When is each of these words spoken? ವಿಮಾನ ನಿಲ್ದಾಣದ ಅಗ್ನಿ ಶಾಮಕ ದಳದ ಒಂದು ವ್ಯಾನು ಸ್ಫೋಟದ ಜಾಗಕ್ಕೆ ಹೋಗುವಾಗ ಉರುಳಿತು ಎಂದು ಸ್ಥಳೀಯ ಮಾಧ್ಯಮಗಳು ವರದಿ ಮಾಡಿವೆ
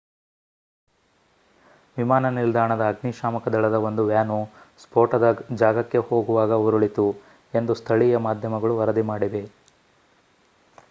ವಿಮಾನ 1.97 2.29
ನಿಲ್ದಾಣದ 2.29 2.83
ಅಗ್ನಿ 2.87 3.11
ಶಾಮಕ 3.11 3.45
ದಳದ 3.47 3.77
ಒಂದು 3.83 4.03
ವ್ಯಾನು 4.05 4.37
ಸ್ಫೋಟದ 4.79 5.27
ಜಾಗಕ್ಕೆ 5.55 6.01
ಹೋಗುವಾಗ 6.07 6.57
ಉರುಳಿತು 6.63 7.05
ಎಂದು 7.53 7.75
ಸ್ಥಳೀಯ 7.81 8.23
ಮಾಧ್ಯಮಗಳು 8.27 8.79
ವರದಿ 8.79 9.05
ಮಾಡಿವೆ 9.11 9.43